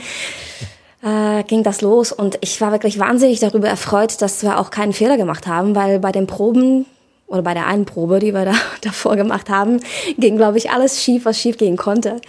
[1.02, 4.92] äh, ging das los und ich war wirklich wahnsinnig darüber erfreut, dass wir auch keinen
[4.92, 6.86] Fehler gemacht haben, weil bei den Proben
[7.28, 9.80] oder bei der einen Probe, die wir da davor gemacht haben,
[10.18, 12.20] ging, glaube ich, alles schief, was schief gehen konnte.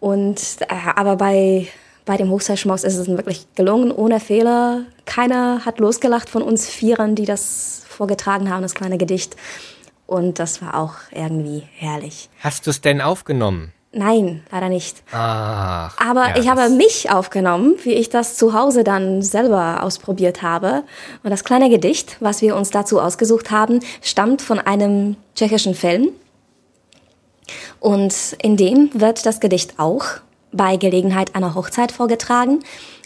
[0.00, 1.66] Und äh, aber bei
[2.08, 4.86] bei dem Hochzeitsschmaus ist es wirklich gelungen, ohne Fehler.
[5.04, 9.36] Keiner hat losgelacht von uns Vierern, die das vorgetragen haben, das kleine Gedicht.
[10.06, 12.30] Und das war auch irgendwie herrlich.
[12.40, 13.74] Hast du es denn aufgenommen?
[13.92, 15.02] Nein, leider nicht.
[15.12, 15.94] Ach.
[15.98, 20.84] Aber ja, ich habe mich aufgenommen, wie ich das zu Hause dann selber ausprobiert habe.
[21.22, 26.08] Und das kleine Gedicht, was wir uns dazu ausgesucht haben, stammt von einem tschechischen Film.
[27.80, 32.60] Und in dem wird das Gedicht auch bei Gelegenheit einer Hochzeit vorgetragen.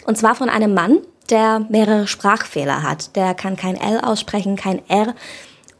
[0.06, 0.98] Und zwar von einem Mann,
[1.30, 3.16] der mehrere Sprachfehler hat.
[3.16, 5.14] Der kann kein L aussprechen, kein R.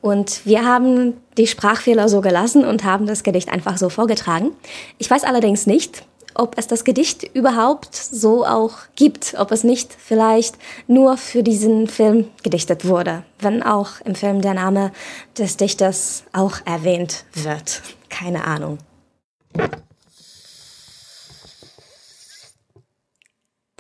[0.01, 4.51] Und wir haben die Sprachfehler so gelassen und haben das Gedicht einfach so vorgetragen.
[4.99, 9.95] Ich weiß allerdings nicht, ob es das Gedicht überhaupt so auch gibt, ob es nicht
[9.97, 14.93] vielleicht nur für diesen Film gedichtet wurde, wenn auch im Film der Name
[15.37, 17.83] des Dichters auch erwähnt wird.
[18.09, 18.79] Keine Ahnung.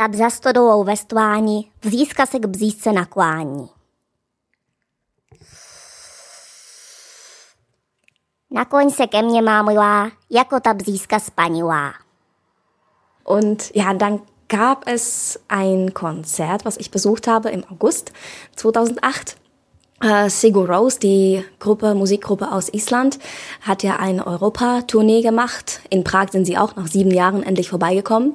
[0.03, 0.95] Tak za stodolou ve
[1.83, 3.69] vzízka se k břízce naklání.
[8.51, 11.93] Nakloň se ke mně, má milá, jako ta břízka spanilá.
[13.25, 18.13] Und ja, dann gab es ein Konzert, was ich besucht habe im August
[18.57, 19.37] 2008.
[20.03, 23.19] Äh, Sigur Rós, die Gruppe, Musikgruppe aus Island,
[23.61, 25.81] hat ja eine Europatournee gemacht.
[25.91, 28.35] In Prag sind sie auch nach sieben Jahren endlich vorbeigekommen.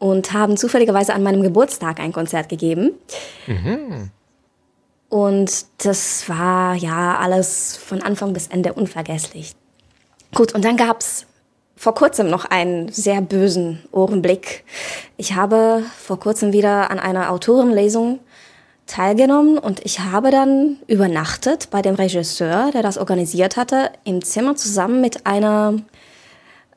[0.00, 2.90] Und haben zufälligerweise an meinem Geburtstag ein Konzert gegeben.
[5.08, 9.54] Und das war ja alles von Anfang bis Ende unvergesslich.
[10.34, 11.26] Gut, und dann gab's
[11.76, 14.64] vor kurzem noch einen sehr bösen Ohrenblick.
[15.16, 18.20] Ich habe vor kurzem wieder an einer Autorenlesung
[18.86, 24.56] teilgenommen und ich habe dann übernachtet bei dem Regisseur, der das organisiert hatte, im Zimmer
[24.56, 25.74] zusammen mit einer,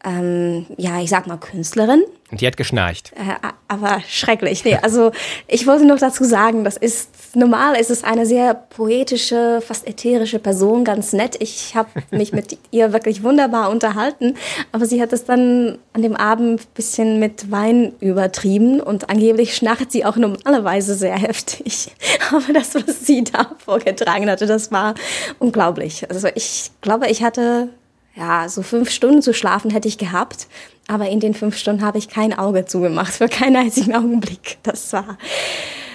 [0.04, 2.04] ähm, ja, ich sag mal Künstlerin.
[2.32, 3.14] Und die hat geschnarcht.
[3.14, 4.66] Äh, aber schrecklich.
[4.66, 5.12] Nee, also
[5.48, 10.40] ich wollte noch dazu sagen, das ist normal ist es eine sehr poetische, fast ätherische
[10.40, 11.38] Person, ganz nett.
[11.40, 14.36] Ich habe mich mit ihr wirklich wunderbar unterhalten,
[14.72, 19.56] aber sie hat es dann an dem Abend ein bisschen mit Wein übertrieben und angeblich
[19.56, 21.92] schnarcht sie auch normalerweise sehr heftig.
[22.32, 24.96] Aber das, was sie da vorgetragen hatte, das war
[25.40, 26.10] unglaublich.
[26.10, 27.70] Also ich glaube, ich hatte
[28.16, 30.48] ja, so fünf Stunden zu schlafen hätte ich gehabt,
[30.88, 34.58] aber in den fünf Stunden habe ich kein Auge zugemacht für keinen einzigen Augenblick.
[34.64, 35.18] Das war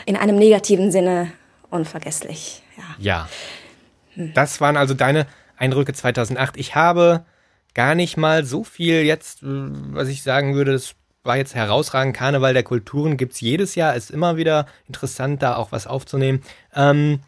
[0.07, 1.33] in einem negativen Sinne
[1.71, 2.63] unvergesslich.
[2.77, 3.29] Ja.
[4.17, 4.33] Ja.
[4.35, 5.27] Das waren also deine
[5.57, 6.57] Eindrücke 2008.
[6.57, 7.25] Ich habe
[7.75, 12.17] gar nicht mal so viel jetzt, was ich sagen würde, das war jetzt herausragend.
[12.17, 16.43] Karneval der Kulturen gibt's jedes Jahr, ist immer wieder interessant, da auch was aufzunehmen.
[16.75, 17.21] Ähm,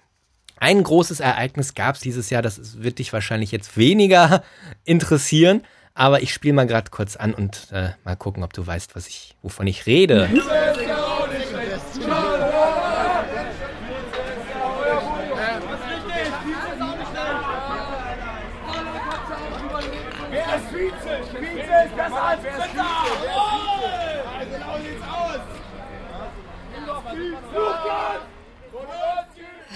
[0.60, 4.44] ein großes Ereignis gab's dieses Jahr, das wird dich wahrscheinlich jetzt weniger
[4.84, 5.62] interessieren,
[5.94, 9.08] aber ich spiele mal gerade kurz an und äh, mal gucken, ob du weißt, was
[9.08, 10.28] ich, wovon ich rede.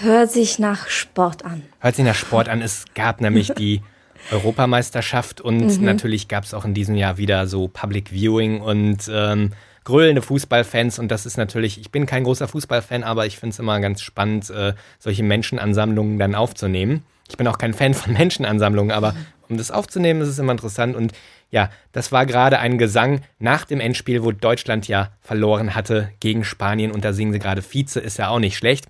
[0.05, 1.63] Hört sich nach Sport an.
[1.79, 2.61] Hört sich nach Sport an.
[2.61, 3.81] Es gab nämlich die
[4.31, 9.53] Europameisterschaft und natürlich gab es auch in diesem Jahr wieder so Public Viewing und ähm,
[9.83, 10.99] gröhlende Fußballfans.
[10.99, 14.03] Und das ist natürlich, ich bin kein großer Fußballfan, aber ich finde es immer ganz
[14.03, 17.01] spannend, äh, solche Menschenansammlungen dann aufzunehmen.
[17.27, 19.15] Ich bin auch kein Fan von Menschenansammlungen, aber
[19.49, 20.95] um das aufzunehmen, ist es immer interessant.
[20.95, 21.13] Und
[21.49, 26.43] ja, das war gerade ein Gesang nach dem Endspiel, wo Deutschland ja verloren hatte gegen
[26.43, 26.91] Spanien.
[26.91, 28.85] Und da singen sie gerade Vize, ist ja auch nicht schlecht.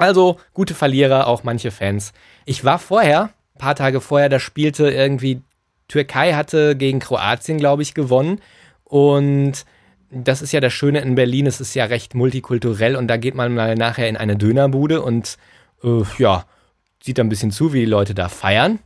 [0.00, 2.14] Also gute Verlierer, auch manche Fans.
[2.46, 5.42] Ich war vorher, ein paar Tage vorher, da spielte irgendwie
[5.88, 8.40] Türkei hatte gegen Kroatien, glaube ich, gewonnen.
[8.84, 9.66] Und
[10.10, 13.34] das ist ja das Schöne in Berlin, es ist ja recht multikulturell und da geht
[13.34, 15.36] man mal nachher in eine Dönerbude und
[15.84, 16.46] äh, ja,
[17.02, 18.78] sieht da ein bisschen zu, wie die Leute da feiern.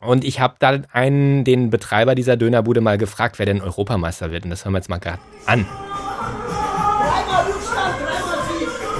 [0.00, 4.44] Und ich habe dann einen, den Betreiber dieser Dönerbude mal gefragt, wer denn Europameister wird.
[4.44, 5.66] Und das hören wir jetzt mal gerade an.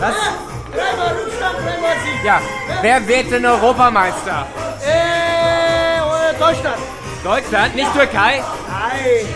[0.00, 0.45] Was?
[2.26, 2.40] Ja,
[2.82, 4.48] wer wird denn Europameister?
[4.84, 6.76] Äh, Deutschland.
[7.22, 8.42] Deutschland, nicht Türkei?
[8.66, 9.28] Nein.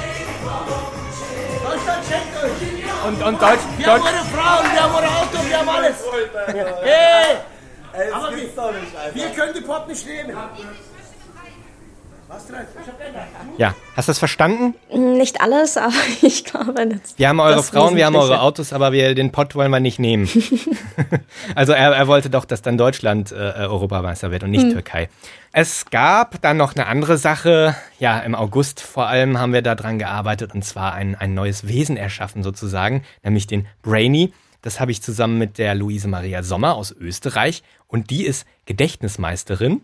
[1.62, 3.07] Deutschland schenkt euch.
[3.07, 5.96] Und, und Deutsch, Wir haben Deutsch, eure Frauen, wir haben eure Autos, wir haben alles.
[6.83, 7.37] Hey.
[8.12, 10.37] Aber wir, wir können die Pop nicht nehmen.
[10.37, 10.59] Was dran?
[10.59, 12.19] Ich hab geändert.
[13.58, 14.74] Ja, hast du das verstanden?
[14.92, 18.40] Nicht alles, aber ich glaube, das Wir haben eure Frauen, wir haben eure.
[18.40, 20.28] Autos, aber wir, den Pott wollen wir nicht nehmen.
[21.54, 25.08] also er, er wollte doch, dass dann Deutschland äh, Europameister wird und nicht Türkei.
[25.52, 27.74] Es gab dann noch eine andere Sache.
[27.98, 31.96] Ja, im August vor allem haben wir daran gearbeitet und zwar ein, ein neues Wesen
[31.96, 34.32] erschaffen sozusagen, nämlich den Brainy.
[34.62, 39.82] Das habe ich zusammen mit der Luise Maria Sommer aus Österreich und die ist Gedächtnismeisterin.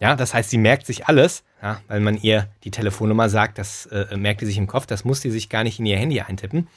[0.00, 3.86] Ja, das heißt, sie merkt sich alles, ja, weil man ihr die Telefonnummer sagt, das
[3.86, 6.20] äh, merkt sie sich im Kopf, das muss sie sich gar nicht in ihr Handy
[6.20, 6.68] eintippen.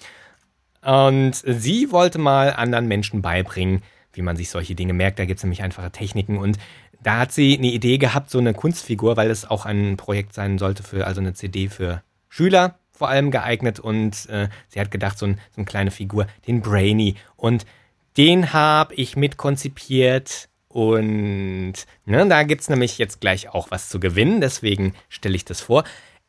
[0.81, 5.19] Und sie wollte mal anderen Menschen beibringen, wie man sich solche Dinge merkt.
[5.19, 6.37] Da gibt es nämlich einfache Techniken.
[6.37, 6.57] Und
[7.01, 10.57] da hat sie eine Idee gehabt, so eine Kunstfigur, weil es auch ein Projekt sein
[10.57, 13.79] sollte für, also eine CD für Schüler vor allem geeignet.
[13.79, 17.15] Und äh, sie hat gedacht, so, ein, so eine kleine Figur, den Brainy.
[17.35, 17.65] Und
[18.17, 20.48] den habe ich mitkonzipiert.
[20.69, 21.73] Und
[22.05, 24.39] ne, da gibt's nämlich jetzt gleich auch was zu gewinnen.
[24.39, 25.83] Deswegen stelle ich das vor.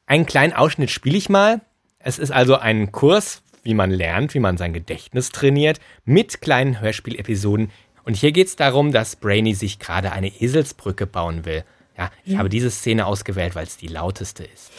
[0.07, 1.61] Einen kleinen Ausschnitt spiele ich mal.
[1.98, 6.81] Es ist also ein Kurs, wie man lernt, wie man sein Gedächtnis trainiert, mit kleinen
[6.81, 7.70] Hörspielepisoden.
[8.05, 11.62] Und hier geht's darum, dass Brainy sich gerade eine Eselsbrücke bauen will.
[11.98, 14.72] Ja, ich habe diese Szene ausgewählt, weil es die lauteste ist.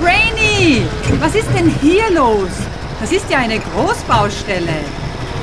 [0.00, 0.82] Brainy,
[1.18, 2.48] was ist denn hier los?
[3.00, 4.99] Das ist ja eine Großbaustelle.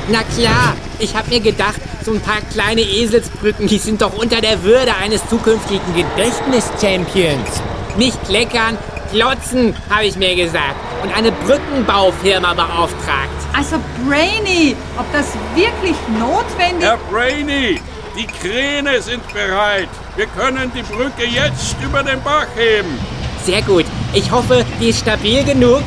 [0.10, 4.40] Na klar, ich hab mir gedacht, so ein paar kleine Eselsbrücken, die sind doch unter
[4.40, 7.62] der Würde eines zukünftigen Gedächtnis-Champions.
[7.98, 8.78] Nicht kleckern,
[9.12, 10.76] klotzen, habe ich mir gesagt.
[11.04, 13.30] Und eine Brückenbaufirma beauftragt.
[13.54, 17.82] Also Brainy, ob das wirklich notwendig Herr Brainy,
[18.18, 19.90] die Kräne sind bereit.
[20.16, 22.98] Wir können die Brücke jetzt über den Bach heben.
[23.44, 25.84] Sehr gut, Ich hoffe, die ist stabil genug.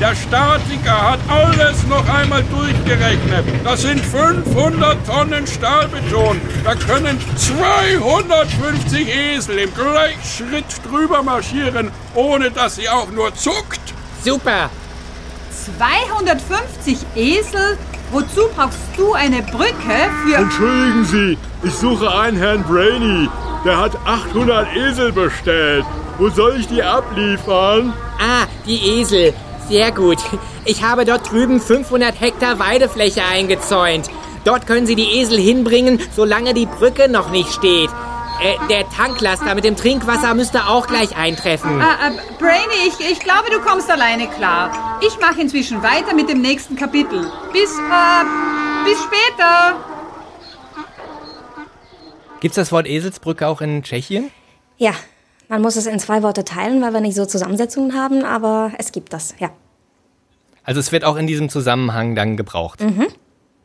[0.00, 3.44] Der Statiker hat alles noch einmal durchgerechnet.
[3.62, 6.40] Das sind 500 Tonnen Stahlbeton.
[6.64, 13.80] Da können 250 Esel im Gleichschritt drüber marschieren, ohne dass sie auch nur zuckt.
[14.24, 14.70] Super.
[15.78, 17.78] 250 Esel?
[18.10, 20.36] Wozu brauchst du eine Brücke für...
[20.36, 23.28] Entschuldigen Sie, ich suche einen Herrn Brainy.
[23.64, 25.84] Der hat 800 Esel bestellt.
[26.18, 27.94] Wo soll ich die abliefern?
[28.18, 29.32] Ah, die Esel.
[29.68, 30.18] Sehr gut.
[30.64, 34.10] Ich habe dort drüben 500 Hektar Weidefläche eingezäunt.
[34.44, 37.90] Dort können Sie die Esel hinbringen, solange die Brücke noch nicht steht.
[38.42, 41.80] Äh, der Tanklaster mit dem Trinkwasser müsste auch gleich eintreffen.
[41.80, 44.98] Ah, äh, Brainy, ich, ich glaube, du kommst alleine klar.
[45.00, 47.30] Ich mache inzwischen weiter mit dem nächsten Kapitel.
[47.52, 49.76] Bis, äh, bis später.
[52.40, 54.32] Gibt's das Wort Eselsbrücke auch in Tschechien?
[54.76, 54.92] Ja,
[55.52, 58.90] man muss es in zwei Worte teilen, weil wir nicht so Zusammensetzungen haben, aber es
[58.90, 59.50] gibt das, ja.
[60.64, 62.80] Also es wird auch in diesem Zusammenhang dann gebraucht.
[62.80, 63.08] Mhm.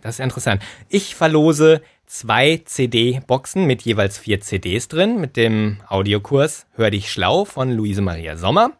[0.01, 0.61] Das ist interessant.
[0.89, 7.45] Ich verlose zwei CD-Boxen mit jeweils vier CDs drin, mit dem Audiokurs Hör dich schlau
[7.45, 8.71] von Luise Maria Sommer.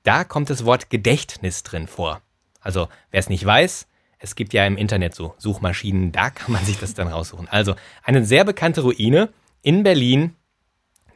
[0.03, 2.23] da kommt das Wort Gedächtnis drin vor.
[2.61, 3.87] Also wer es nicht weiß,
[4.19, 7.49] es gibt ja im Internet so Suchmaschinen, da kann man sich das dann raussuchen.
[7.49, 9.29] Also eine sehr bekannte Ruine
[9.63, 10.35] in Berlin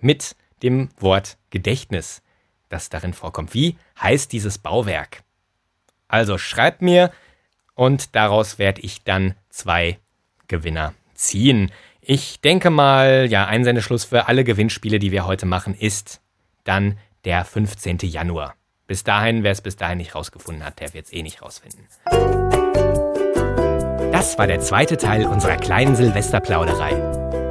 [0.00, 2.22] mit dem Wort Gedächtnis,
[2.68, 3.54] das darin vorkommt.
[3.54, 5.22] Wie heißt dieses Bauwerk?
[6.08, 7.10] Also schreibt mir
[7.74, 9.98] und daraus werde ich dann zwei
[10.46, 11.72] Gewinner ziehen.
[12.00, 16.20] Ich denke mal, ja, Einsendeschluss für alle Gewinnspiele, die wir heute machen, ist
[16.64, 17.98] dann der 15.
[18.02, 18.54] Januar.
[18.86, 21.86] Bis dahin, wer es bis dahin nicht rausgefunden hat, der wird es eh nicht rausfinden.
[24.10, 26.90] Das war der zweite Teil unserer kleinen Silvesterplauderei.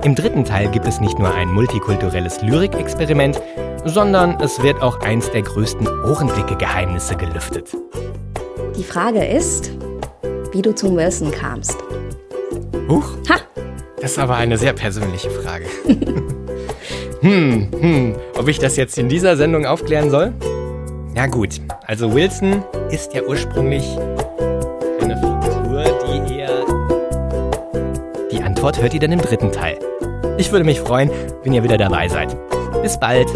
[0.04, 3.42] Im dritten Teil gibt es nicht nur ein multikulturelles Lyrikexperiment,
[3.86, 7.76] sondern es wird auch eins der größten Ohrenblicke-Geheimnisse gelüftet.
[8.76, 9.72] Die Frage ist,
[10.52, 11.78] wie du zum Wilson kamst.
[12.90, 13.36] Huch, Ha!
[14.02, 15.66] das ist aber eine sehr persönliche Frage.
[17.22, 20.34] hm, hm, ob ich das jetzt in dieser Sendung aufklären soll?
[21.16, 23.86] Ja gut, also Wilson ist ja ursprünglich
[25.00, 26.66] eine Figur, die eher...
[28.32, 29.78] Die Antwort hört ihr dann im dritten Teil.
[30.38, 31.10] Ich würde mich freuen,
[31.44, 32.36] wenn ihr wieder dabei seid.
[32.82, 33.28] Bis bald.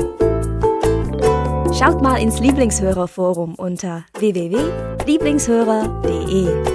[1.78, 6.75] Schaut mal ins Lieblingshörerforum unter www.lieblingshörer.de.